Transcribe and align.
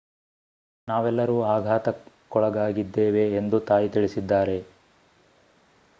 ನಾವೆಲ್ಲರೂ 0.87 1.35
ಆಘಾತಕ್ಕೊಳಗಾಗಿದ್ದೇವೆ 1.47 3.25
ಎಂದು 3.35 3.59
ತಾಯಿ 3.61 3.89
ತಿಳಿಸಿದ್ದಾರೆ 3.89 4.57